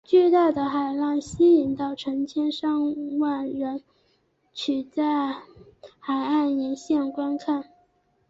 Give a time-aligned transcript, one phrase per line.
[0.03, 3.83] 巨大的海浪吸引到成千上万人
[4.51, 5.05] 取在
[5.99, 7.63] 海岸沿线观看。